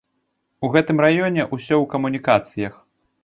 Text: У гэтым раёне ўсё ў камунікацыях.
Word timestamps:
У 0.67 0.69
гэтым 0.75 0.97
раёне 1.05 1.45
ўсё 1.55 1.75
ў 1.77 1.85
камунікацыях. 1.93 2.73